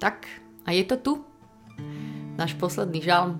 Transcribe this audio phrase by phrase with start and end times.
[0.00, 0.24] Tak,
[0.64, 1.12] a je to tu.
[2.40, 3.36] Náš posledný žalm.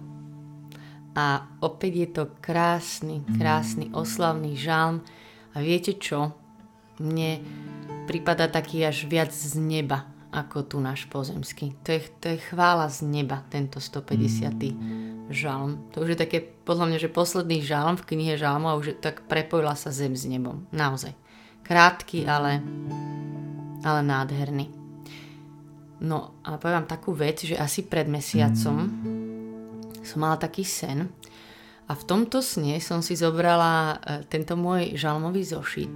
[1.17, 5.00] A opäť je to krásny, krásny oslavný žalm.
[5.57, 6.36] A viete čo?
[7.00, 7.41] Mne
[8.04, 10.04] prípada taký až viac z neba,
[10.36, 11.80] ako tu náš pozemský.
[11.80, 15.32] To je, to je chvála z neba, tento 150.
[15.32, 15.88] žalm.
[15.96, 19.24] To už je také, podľa mňa, že posledný žalm v knihe žalmu a už tak
[19.24, 20.68] prepojila sa zem s nebom.
[20.77, 21.16] Naozaj.
[21.64, 22.61] Krátky, ale,
[23.80, 24.79] ale nádherný.
[26.00, 28.89] No a poviem takú vec, že asi pred mesiacom
[30.00, 31.13] som mala taký sen
[31.85, 35.92] a v tomto sne som si zobrala e, tento môj žalmový zošit,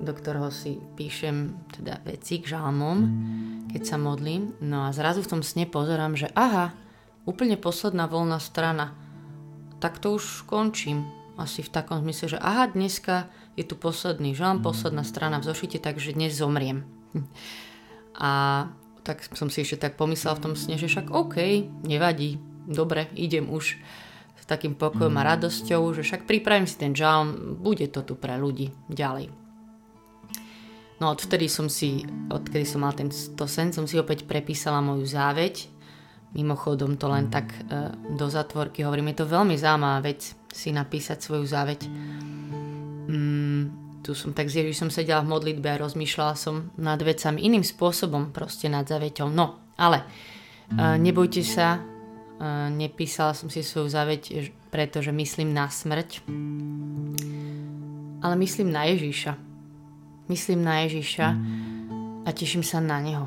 [0.00, 2.98] do ktorého si píšem teda veci k žalmom,
[3.68, 4.56] keď sa modlím.
[4.64, 6.72] No a zrazu v tom sne pozerám, že aha,
[7.28, 8.96] úplne posledná voľná strana.
[9.82, 11.04] Tak to už končím.
[11.36, 13.28] Asi v takom zmysle, že aha, dneska
[13.60, 16.88] je tu posledný žalm, posledná strana v zošite, takže dnes zomriem.
[18.20, 18.30] A
[19.00, 21.36] tak som si ešte tak pomyslel v tom sne, že však OK,
[21.88, 22.36] nevadí,
[22.68, 23.80] dobre, idem už
[24.36, 28.36] s takým pokojom a radosťou, že však pripravím si ten žalm, bude to tu pre
[28.36, 29.32] ľudí ďalej.
[31.00, 35.64] No odvtedy som si, odkedy som mal tento sen, som si opäť prepísala moju záveď.
[36.36, 41.24] Mimochodom to len tak e, do zatvorky hovorím, je to veľmi zaujímavá vec si napísať
[41.24, 41.88] svoju záveď.
[43.08, 43.39] Mm,
[44.00, 48.32] tu som tak zježiš, som sedela v modlitbe a rozmýšľala som nad vecami iným spôsobom,
[48.32, 49.28] proste nad zaveťou.
[49.28, 54.22] No, ale uh, nebojte sa, uh, nepísala som si svoju zaveť,
[54.72, 56.24] pretože myslím na smrť,
[58.20, 59.32] ale myslím na Ježíša.
[60.30, 61.26] Myslím na Ježíša
[62.24, 63.26] a teším sa na Neho.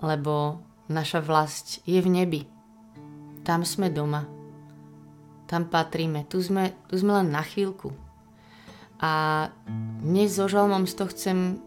[0.00, 2.40] Lebo naša vlast je v nebi.
[3.44, 4.24] Tam sme doma.
[5.44, 6.24] Tam patríme.
[6.32, 8.03] Tu sme, tu sme len na chvíľku
[9.04, 9.12] a
[10.00, 11.60] dnes so žalmom to chcem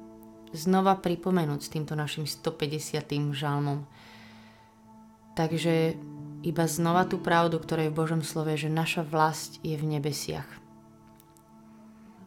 [0.58, 3.06] znova pripomenúť s týmto našim 150.
[3.38, 3.86] žalmom.
[5.38, 5.94] Takže
[6.42, 10.50] iba znova tú pravdu, ktorá je v Božom slove, že naša vlast je v nebesiach.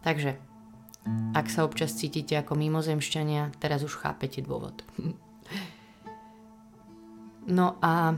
[0.07, 0.39] Takže,
[1.35, 4.87] ak sa občas cítite ako mimozemšťania, teraz už chápete dôvod.
[7.51, 8.15] No a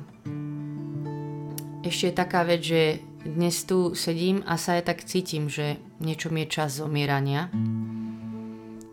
[1.81, 6.35] ešte je taká vec, že dnes tu sedím a sa aj tak cítim, že niečo
[6.35, 7.49] mi je čas zomierania.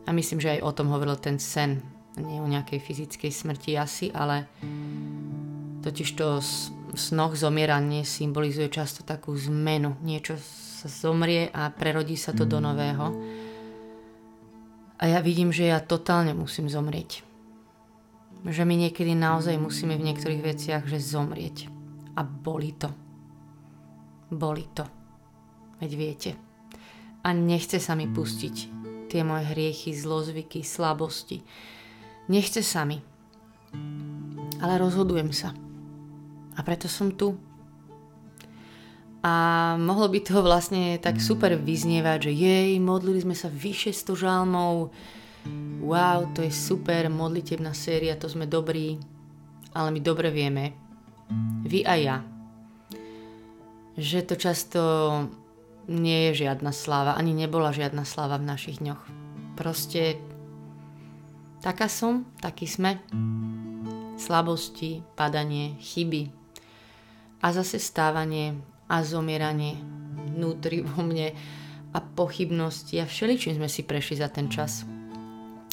[0.05, 1.81] A myslím, že aj o tom hovoril ten sen.
[2.17, 4.49] Nie o nejakej fyzickej smrti asi, ale
[5.81, 9.97] totiž to v snoch zomieranie symbolizuje často takú zmenu.
[10.01, 10.37] Niečo
[10.81, 13.13] sa zomrie a prerodí sa to do nového.
[14.99, 17.23] A ja vidím, že ja totálne musím zomrieť.
[18.45, 21.71] Že my niekedy naozaj musíme v niektorých veciach že zomrieť.
[22.19, 23.08] A boli to.
[24.29, 24.85] Boli to.
[25.81, 26.31] Veď viete.
[27.25, 28.55] A nechce sa mi pustiť
[29.09, 31.41] tie moje hriechy, zlozvyky, slabosti.
[32.29, 33.01] Nechce sa mi.
[34.61, 35.49] Ale rozhodujem sa.
[36.53, 37.33] A preto som tu.
[39.19, 39.33] A
[39.75, 44.95] mohlo by to vlastne tak super vyznievať, že jej, modlili sme sa vyše 100 žalmov,
[45.83, 48.95] wow, to je super, modlitebná séria, to sme dobrí,
[49.75, 50.71] ale my dobre vieme,
[51.67, 52.17] vy a ja,
[53.97, 54.81] že to často
[55.89, 59.01] nie je žiadna sláva, ani nebola žiadna sláva v našich dňoch.
[59.57, 60.21] Proste
[61.65, 63.01] taká som, taký sme.
[64.19, 66.29] Slabosti, padanie, chyby
[67.39, 68.59] a zase stávanie
[68.91, 69.79] a zomieranie
[70.35, 71.31] vnútri vo mne
[71.95, 74.85] a pochybnosti a všeličím sme si prešli za ten čas.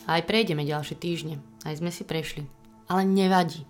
[0.07, 1.43] A aj prejdeme ďalšie týždne.
[1.67, 2.47] Aj sme si prešli.
[2.87, 3.67] Ale nevadí.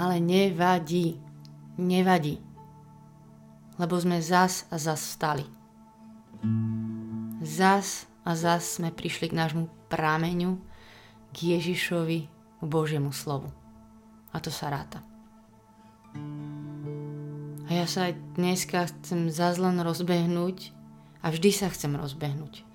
[0.00, 1.20] Ale nevadí.
[1.76, 2.47] Nevadí
[3.78, 5.46] lebo sme zas a zas vstali.
[7.40, 10.58] Zas a zas sme prišli k nášmu prámeňu,
[11.32, 12.20] k Ježišovi,
[12.58, 13.54] k Božiemu slovu.
[14.34, 15.00] A to sa ráta.
[17.68, 20.74] A ja sa aj dneska chcem zas len rozbehnúť
[21.22, 22.66] a vždy sa chcem rozbehnúť.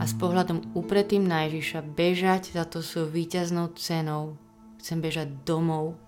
[0.00, 4.40] A s pohľadom upretým na Ježiša bežať za to svojou víťaznou cenou.
[4.80, 6.00] Chcem bežať domov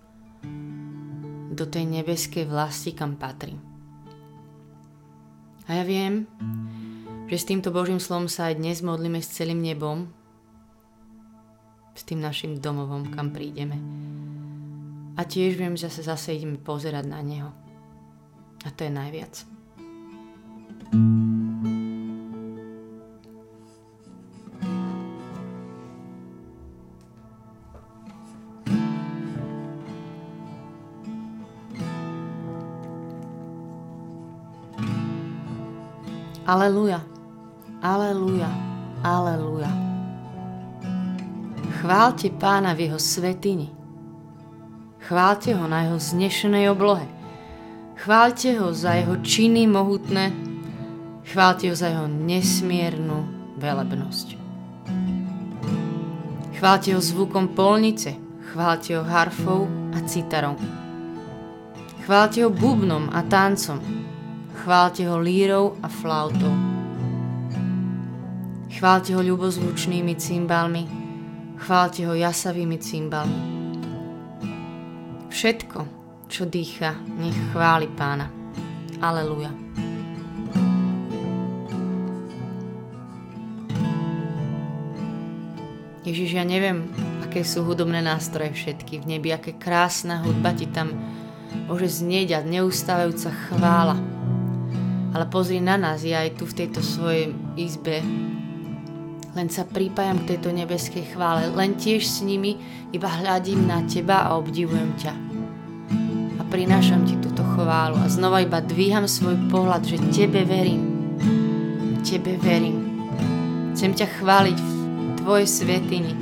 [1.52, 3.73] do tej nebeskej vlasti, kam patrím.
[5.64, 6.28] A ja viem,
[7.28, 10.12] že s týmto Božím slovom sa aj dnes modlíme s celým nebom,
[11.94, 13.80] s tým našim domovom, kam prídeme.
[15.14, 17.50] A tiež viem, že sa zase ideme pozerať na Neho.
[18.66, 19.34] A to je najviac.
[36.44, 37.00] Aleluja,
[37.80, 38.52] aleluja,
[39.00, 39.72] aleluja.
[41.80, 43.72] Chválte pána v jeho svetini.
[45.08, 47.08] Chválte ho na jeho znešenej oblohe.
[47.96, 50.36] Chválte ho za jeho činy mohutné.
[51.32, 53.24] Chválte ho za jeho nesmiernu
[53.56, 54.36] velebnosť.
[56.60, 58.20] Chválte ho zvukom polnice.
[58.52, 59.64] Chválte ho harfou
[59.96, 60.60] a citarom.
[62.04, 64.03] Chválte ho bubnom a tancom.
[64.64, 66.48] Chválte ho lírou a flautou.
[68.72, 70.88] Chválte ho ľubozvučnými cymbalmi.
[71.60, 73.40] Chválte ho jasavými cymbalmi.
[75.28, 75.84] Všetko,
[76.32, 78.32] čo dýcha, nech chváli pána.
[79.04, 79.52] Aleluja.
[86.08, 86.88] Ježiš, ja neviem,
[87.20, 90.88] aké sú hudobné nástroje všetky v nebi, aké krásna hudba ti tam
[91.68, 94.13] môže znieť a neustávajúca chvála.
[95.14, 98.02] Ale pozri na nás, ja aj tu v tejto svojej izbe
[99.34, 102.54] len sa pripájam k tejto nebeskej chvále, len tiež s nimi
[102.94, 105.14] iba hľadím na teba a obdivujem ťa.
[106.38, 110.82] A prinášam ti túto chválu a znova iba dvíham svoj pohľad, že tebe verím.
[112.06, 113.10] Tebe verím.
[113.74, 114.70] Chcem ťa chváliť v
[115.18, 116.14] tvojej svetini.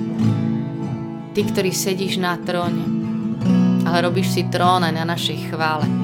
[1.37, 2.85] Ty, ktorý sedíš na tróne,
[3.85, 6.02] ale robíš si trón aj na našej chvále.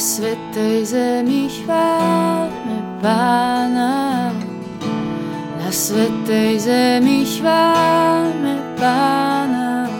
[0.00, 4.32] Svetej zemi chválme Pána.
[5.60, 9.92] Na svetej zemi chválme Pána.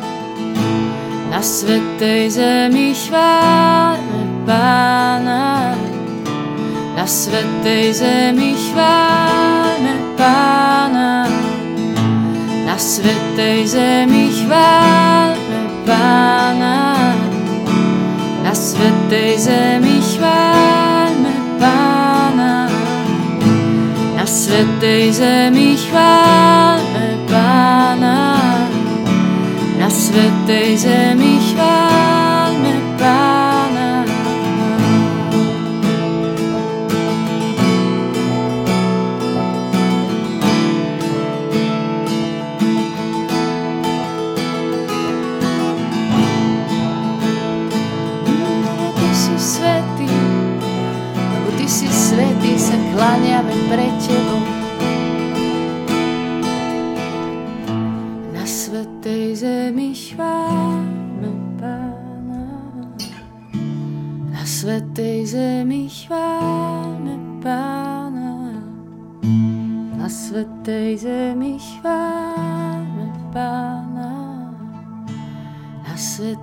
[1.29, 5.77] Na svetej zemi chválme Pána.
[6.97, 11.29] Na svetej zemi chválme Pána.
[12.65, 16.70] Na svetej zemi chválme Pána.
[18.51, 22.67] Na svetej zemi chváľme Pána.
[24.19, 28.43] Na svetej zemi chváľme Pána.
[29.79, 32.20] Na svetej zemi chváľme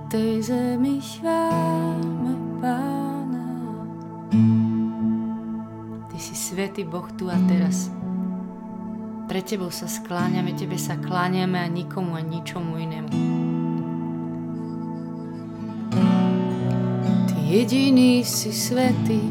[0.08, 2.32] svetej zemi chváľme
[2.64, 3.44] Pána.
[6.16, 7.92] Svetý Boh tu a teraz.
[9.28, 13.12] Pre Tebou sa skláňame, Tebe sa kláňame a nikomu a ničomu inému.
[17.28, 19.28] Ty jediný si svetý.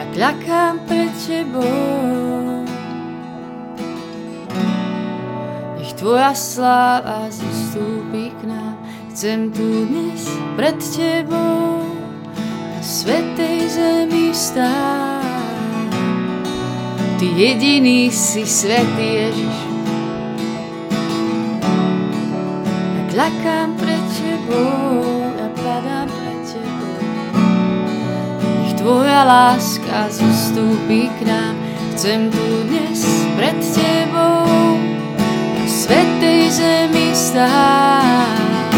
[0.00, 2.29] Ja kľakám pred Tebou.
[6.00, 8.80] Tvoja sláva zostúpi k nám.
[9.12, 11.84] Chcem tu dnes pred Tebou
[12.80, 15.92] svetej zemi stáť.
[17.20, 19.56] Ty jediný si svetý Ježiš.
[22.96, 25.04] Ja kľakám pred Tebou,
[25.36, 26.96] ja padám pred Tebou.
[28.40, 31.60] Nech Tvoja láska zostúpi k nám.
[31.92, 33.04] Chcem tu dnes
[33.36, 34.39] pred Tebou na
[35.90, 38.70] svetej zemi stáť.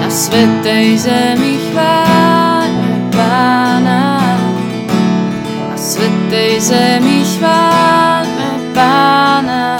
[0.00, 2.72] Na svetej zemi chváť
[3.12, 4.24] Pána.
[5.68, 9.76] Na svetej zemi chváľme Pána.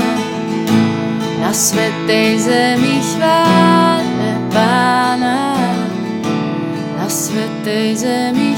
[1.40, 5.57] Na svetej zemi chváľme Pána.
[7.00, 8.50] Na svetej zemi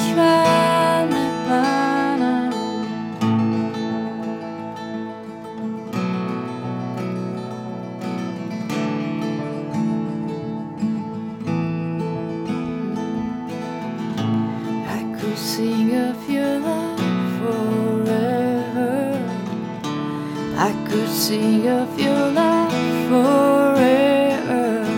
[20.73, 22.73] I could sing of your love
[23.12, 24.88] forever.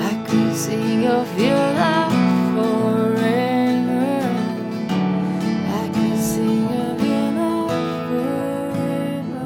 [0.00, 2.16] I could sing of your love
[2.56, 4.16] forever.
[5.76, 7.68] I could sing of your love
[8.08, 9.44] forever.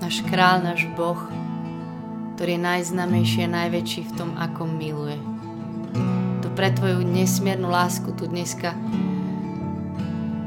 [0.00, 1.20] náš král, náš Boh,
[2.40, 5.31] ktorý je najznamejší a najväčší v tom, ako miluje.
[6.62, 8.70] Pre tvoju nesmiernu lásku tu dneska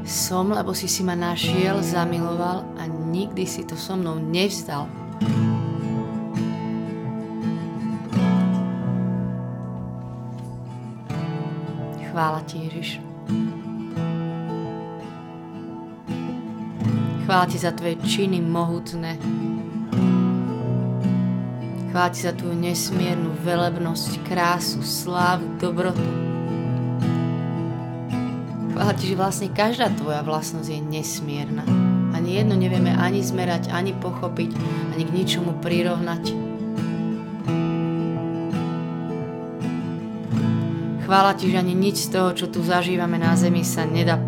[0.08, 4.88] som, lebo si si ma našiel, zamiloval a nikdy si to so mnou nevzdal.
[12.08, 13.04] Chvála ti, Ježiš.
[17.28, 19.20] Chvála ti za tvoje činy mohutné.
[21.96, 26.04] Ti za tvoju nesmiernu velebnosť, krásu, slávu, dobrotu.
[28.76, 31.64] Chvála ti, že vlastne každá tvoja vlastnosť je nesmierna.
[32.12, 34.50] Ani jedno nevieme ani zmerať, ani pochopiť,
[34.92, 36.36] ani k ničomu prirovnať.
[41.08, 44.20] Chvála ti, že ani nič z toho, čo tu zažívame na zemi, sa nedá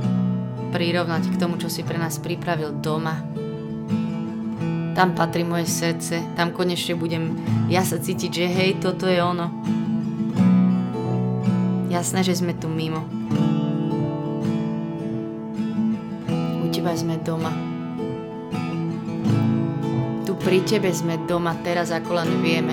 [0.73, 3.27] prirovnať k tomu, čo si pre nás pripravil doma.
[4.99, 7.38] Tam patrí moje srdce, tam konečne budem
[7.71, 9.47] ja sa cítiť, že hej, toto je ono.
[11.87, 13.07] Jasné, že sme tu mimo.
[16.88, 17.52] teba sme doma.
[20.25, 22.73] Tu pri tebe sme doma teraz, ako len vieme.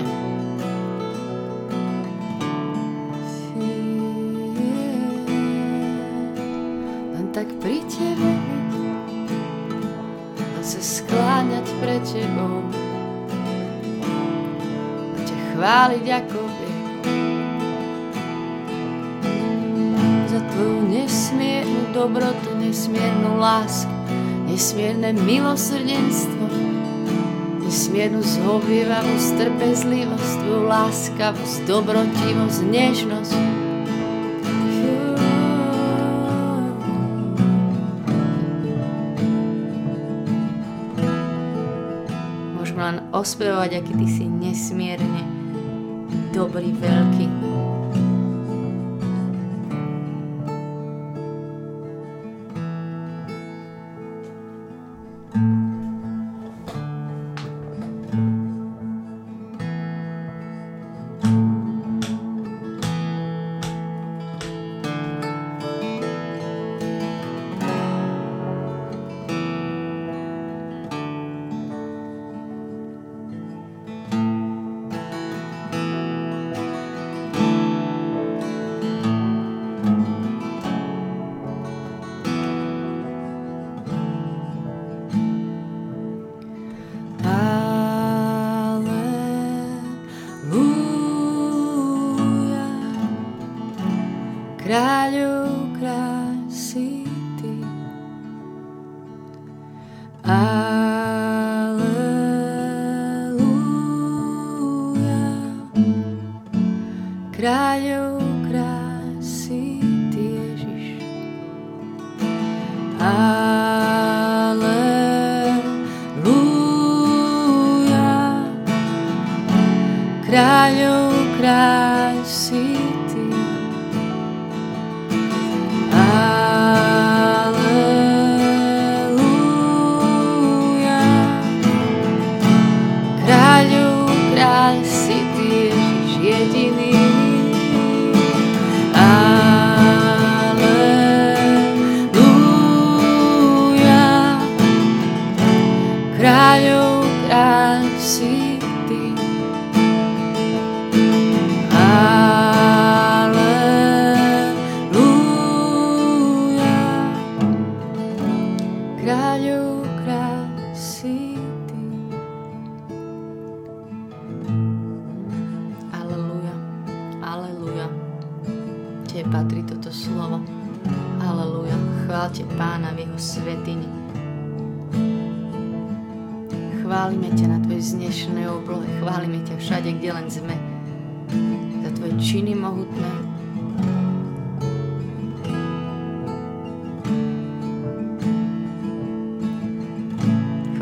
[7.12, 8.35] Len tak pri tebe
[11.66, 12.62] skláňať pred tebou
[15.26, 16.40] ťa chváliť ako
[20.30, 23.96] za tvoju nesmiernu dobrotu, nesmiernu lásku
[24.46, 26.46] nesmierne milosrdenstvo,
[27.66, 33.55] nesmiernu zhovievavosť, trpezlivosť, tvoju láskavosť, dobrotivosť, nežnosť.
[43.14, 45.22] Ospevovať, aký ty si nesmierne
[46.34, 47.45] dobrý, veľký,
[94.66, 95.35] Kráľu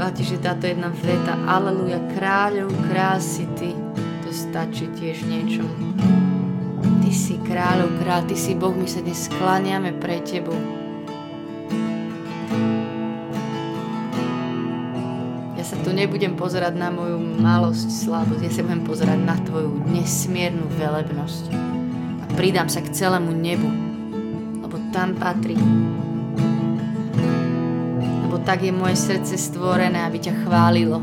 [0.05, 3.73] táto jedna veta, aleluja, kráľov krásy ty,
[4.21, 5.65] to stačí tiež niečo.
[7.01, 10.61] Ty si kráľov kráľ, ty si Boh, my sa dnes skláňame pre tebou.
[15.57, 19.89] Ja sa tu nebudem pozerať na moju malosť, slabosť, ja sa budem pozerať na tvoju
[19.89, 21.45] nesmiernu velebnosť.
[22.21, 23.73] A pridám sa k celému nebu,
[24.61, 25.57] lebo tam patrí
[28.45, 31.01] tak je moje srdce stvorené, aby ťa chválilo.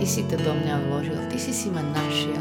[0.00, 2.40] Ty si to do mňa vložil, Ty si si ma našiel.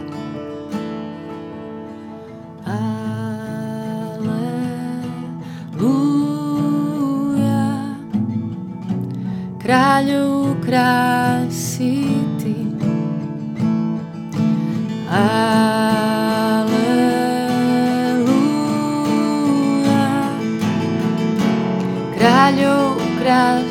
[2.63, 2.87] Aleluja,
[9.59, 12.07] kráľov krásy
[12.39, 12.55] Ty.
[15.11, 15.92] Aleluja,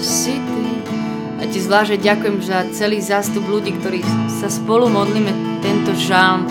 [0.02, 0.62] krásy Ty.
[1.38, 5.30] A Ti zvlášť ďakujem za celý zástup ľudí, ktorí sa spolu modlíme
[5.62, 6.42] tento žalm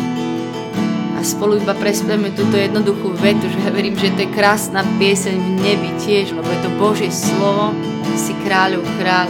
[1.16, 5.36] a spolu iba prespieme túto jednoduchú vetu, že ja verím, že to je krásna pieseň
[5.36, 7.76] v nebi tiež, lebo je to Božie slovo,
[8.16, 9.28] si kráľov kráľ.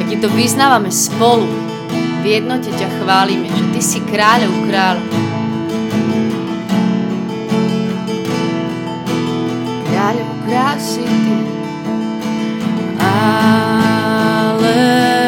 [0.00, 1.44] Tak ti to vyznávame spolu,
[2.24, 4.96] v jednote ťa chválime, že Ty si kráľov kráľ.
[9.92, 11.55] Kráľov krásy Ty.
[13.36, 15.20] Aleluja.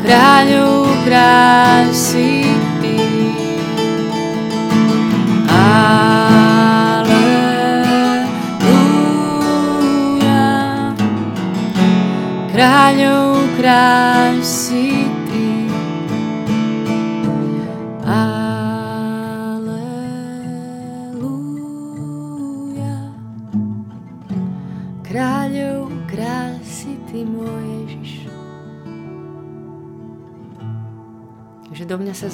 [0.00, 2.27] Kráľov krásy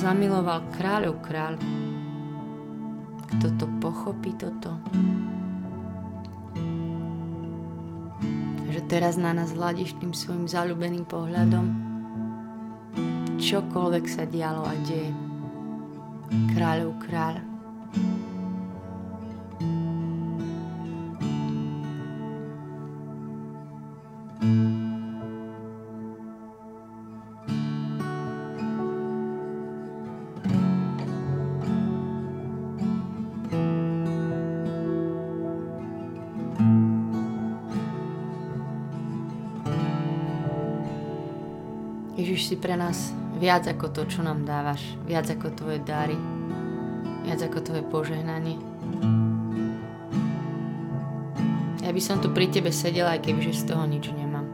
[0.05, 1.57] zamiloval kráľov kráľ.
[3.33, 4.77] Kto to pochopí toto?
[8.69, 11.73] Že teraz na nás hľadíš tým svojim zalúbeným pohľadom.
[13.41, 15.09] Čokoľvek sa dialo a deje.
[16.53, 17.54] Kráľov kráľ.
[42.55, 43.11] Si pre nás
[43.43, 46.15] viac ako to, čo nám dávaš, viac ako tvoje dary,
[47.27, 48.63] viac ako tvoje požehnanie.
[51.83, 54.47] Ja by som tu pri tebe sedela, aj kebyže z toho nič nemám.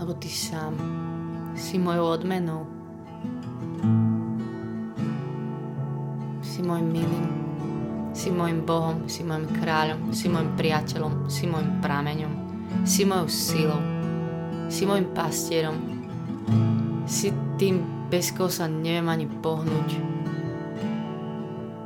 [0.00, 0.72] Lebo ty sám
[1.52, 2.64] si mojou odmenou.
[6.40, 7.28] Si môjim milým.
[8.16, 12.32] Si môjim Bohom, si môjim kráľom, si môjim priateľom, si môjim prameňom,
[12.88, 13.97] si mojou silou
[14.68, 15.76] si môjim pastierom.
[17.08, 19.96] Si tým, bez koho sa neviem ani pohnúť.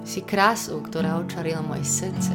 [0.03, 2.35] Si krásou, ktorá očarila moje srdce.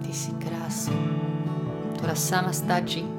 [0.00, 0.98] Ty si krásou,
[1.98, 3.13] ktorá sama stačí.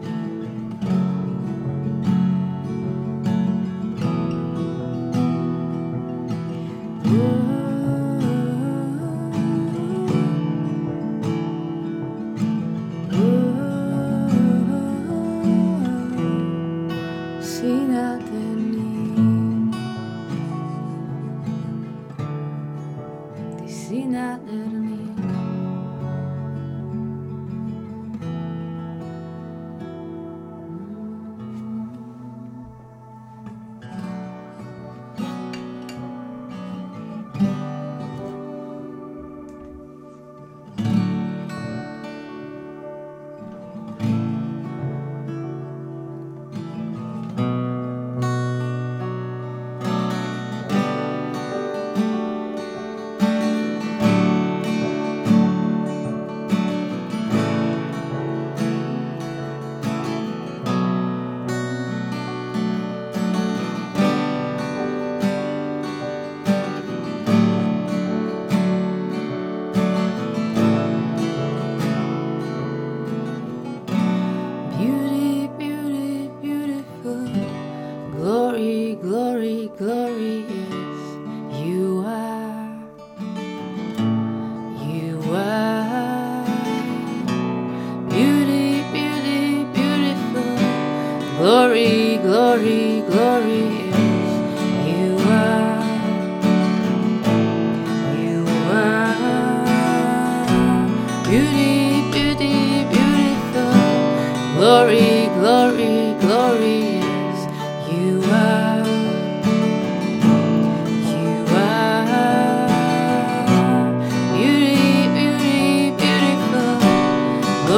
[17.56, 18.36] Si nádherný.
[18.36, 18.45] Ty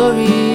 [0.07, 0.46] Story.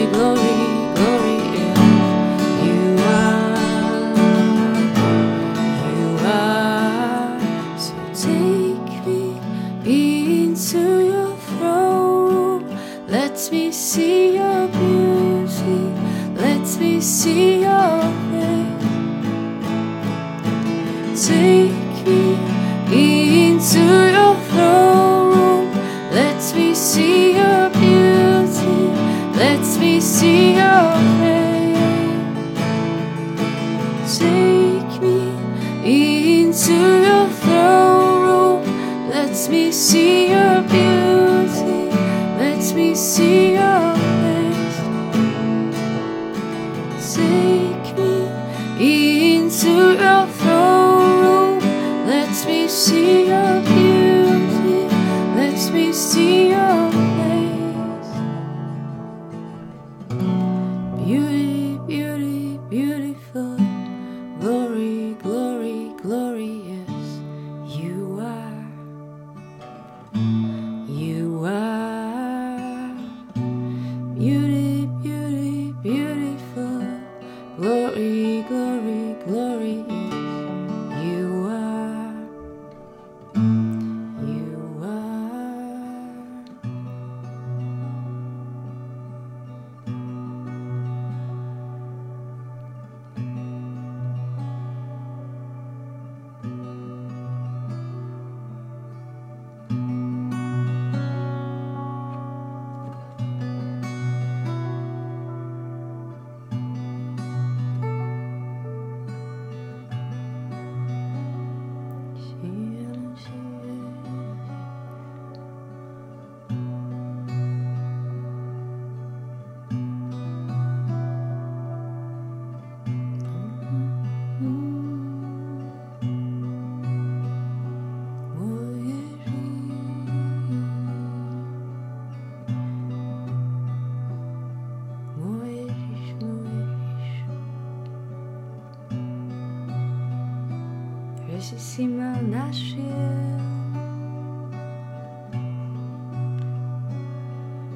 [141.40, 143.40] Si ma našiel.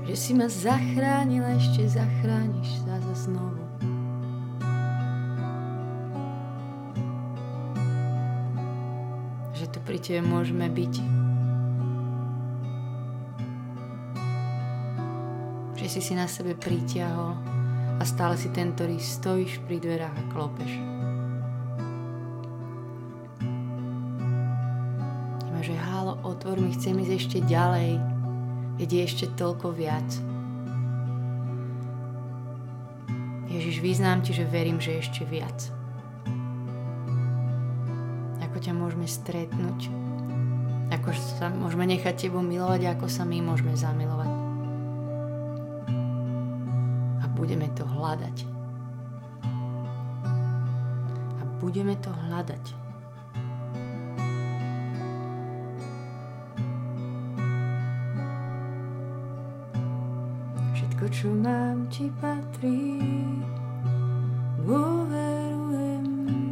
[0.05, 3.62] Že si ma zachránila, ešte zachrániš sa za znovu.
[9.57, 10.95] Že tu pri tebe môžeme byť.
[15.81, 17.35] Že si si na sebe pritiahol
[17.97, 20.96] a stále si ten, ktorý stojíš pri dverách a klopeš.
[26.47, 27.99] Otvor mi, chcem ísť ešte ďalej,
[28.79, 30.07] veď je ešte toľko viac.
[33.51, 35.59] Ježiš, vyznám ti, že verím, že ešte viac.
[38.47, 39.91] Ako ťa môžeme stretnúť,
[40.95, 44.31] ako sa môžeme nechať tebou milovať, ako sa my môžeme zamilovať.
[47.19, 48.47] A budeme to hľadať.
[51.35, 52.86] A budeme to hľadať.
[61.16, 63.00] Čo mám ti patrí.
[64.61, 66.05] Dôverujem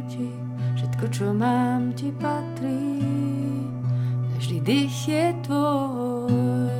[0.09, 0.25] ti,
[0.73, 2.97] všetko čo mám ti patrí.
[4.33, 6.73] Každý dých je tvoj.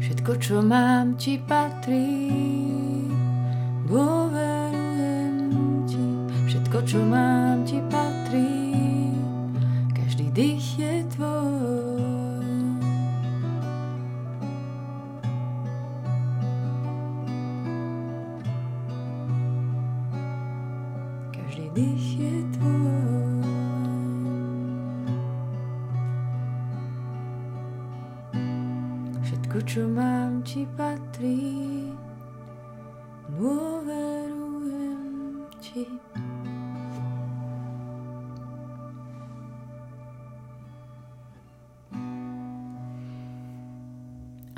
[0.00, 2.75] Všetko čo mám ti patrí.
[6.76, 7.46] Všetko čo mám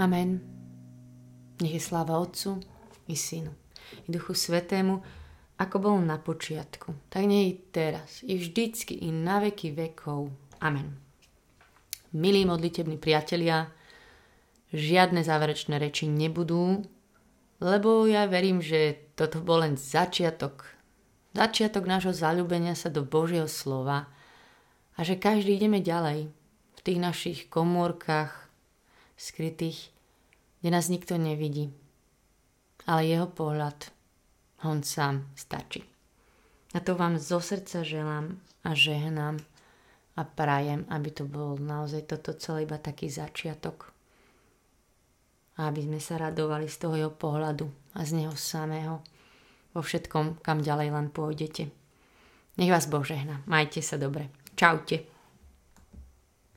[0.08, 0.40] Amen.
[1.60, 2.56] Nech je sláva Otcu
[3.12, 3.52] i Synu
[3.92, 5.04] i Duchu Svetému,
[5.60, 10.32] ako bol na počiatku, tak nie i teraz, i vždycky, i na veky vekov.
[10.64, 10.96] Amen.
[12.16, 13.68] Milí modlitební priatelia,
[14.72, 16.88] žiadne záverečné reči nebudú,
[17.60, 20.72] lebo ja verím, že toto bol len začiatok.
[21.36, 24.08] Začiatok nášho zalúbenia sa do Božieho slova
[24.96, 28.48] a že každý ideme ďalej v tých našich komórkach,
[29.20, 29.97] skrytých,
[30.60, 31.70] kde nás nikto nevidí.
[32.86, 33.92] Ale jeho pohľad,
[34.64, 35.84] on sám stačí.
[36.74, 39.38] A to vám zo srdca želám a žehnám
[40.18, 43.92] a prajem, aby to bol naozaj toto celé iba taký začiatok.
[45.58, 47.66] a aby sme sa radovali z toho jeho pohľadu
[47.98, 49.02] a z neho samého
[49.74, 51.66] vo všetkom, kam ďalej len pôjdete.
[52.58, 53.42] Nech vás Boh žehna.
[53.50, 54.30] Majte sa dobre.
[54.54, 55.17] Čaute.